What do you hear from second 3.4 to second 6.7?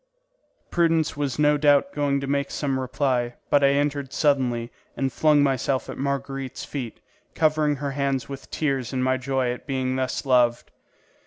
but I entered suddenly and flung myself at Marguerite's